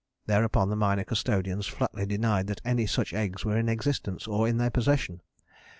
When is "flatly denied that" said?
1.67-2.59